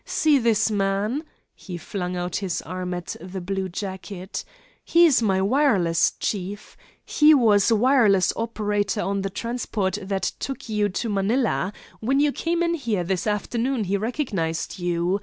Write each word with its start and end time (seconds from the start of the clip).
See 0.03 0.39
this 0.39 0.71
man?" 0.71 1.23
He 1.53 1.77
flung 1.77 2.17
out 2.17 2.37
his 2.37 2.63
arm 2.63 2.91
at 2.95 3.15
the 3.21 3.39
bluejacket. 3.39 4.43
"He's 4.83 5.21
my 5.21 5.43
wireless 5.43 6.13
chief. 6.19 6.75
He 7.05 7.35
was 7.35 7.71
wireless 7.71 8.33
operator 8.35 9.01
on 9.01 9.21
the 9.21 9.29
transport 9.29 9.99
that 10.01 10.23
took 10.39 10.67
you 10.67 10.89
to 10.89 11.07
Manila. 11.07 11.71
When 11.99 12.19
you 12.19 12.31
came 12.31 12.63
in 12.63 12.73
here 12.73 13.03
this 13.03 13.27
afternoon 13.27 13.83
he 13.83 13.95
recognized 13.95 14.79
you. 14.79 15.19